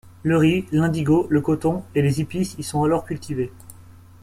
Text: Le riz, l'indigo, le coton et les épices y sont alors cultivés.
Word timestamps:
Le 0.23 0.35
riz, 0.35 0.65
l'indigo, 0.71 1.27
le 1.29 1.41
coton 1.41 1.83
et 1.93 2.01
les 2.01 2.21
épices 2.21 2.55
y 2.57 2.63
sont 2.63 2.83
alors 2.83 3.05
cultivés. 3.05 3.51